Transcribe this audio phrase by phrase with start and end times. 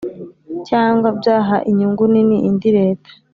[0.67, 3.09] cyangwa byaha inyungu nini indi Leta